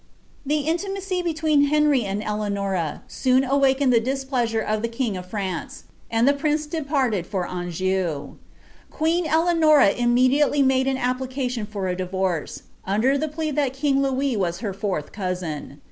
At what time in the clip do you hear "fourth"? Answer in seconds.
14.73-15.11